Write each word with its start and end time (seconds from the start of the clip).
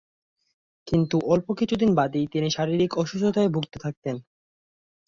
কিন্তু 0.87 1.15
অল্প 1.25 1.47
কিছুদিন 1.59 1.89
বাদেই 1.95 2.25
তিনি 2.27 2.47
শারীরিক 2.49 2.91
অসুস্থতায় 2.97 3.49
ভুগতে 3.49 3.77
থাকেন। 3.79 4.15